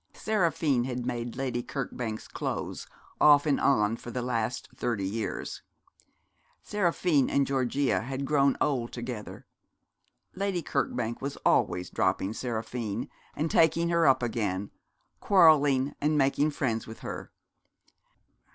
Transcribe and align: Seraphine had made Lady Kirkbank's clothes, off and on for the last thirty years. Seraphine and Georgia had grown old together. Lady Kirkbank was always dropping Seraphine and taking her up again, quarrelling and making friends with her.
Seraphine 0.15 0.85
had 0.85 1.05
made 1.05 1.35
Lady 1.35 1.61
Kirkbank's 1.61 2.27
clothes, 2.27 2.87
off 3.19 3.45
and 3.45 3.59
on 3.59 3.95
for 3.97 4.09
the 4.09 4.23
last 4.23 4.67
thirty 4.75 5.05
years. 5.05 5.61
Seraphine 6.63 7.29
and 7.29 7.45
Georgia 7.45 8.01
had 8.01 8.25
grown 8.25 8.57
old 8.59 8.91
together. 8.91 9.45
Lady 10.33 10.63
Kirkbank 10.63 11.21
was 11.21 11.37
always 11.45 11.91
dropping 11.91 12.33
Seraphine 12.33 13.09
and 13.35 13.51
taking 13.51 13.89
her 13.89 14.07
up 14.07 14.23
again, 14.23 14.71
quarrelling 15.19 15.93
and 16.01 16.17
making 16.17 16.49
friends 16.49 16.87
with 16.87 17.01
her. 17.01 17.31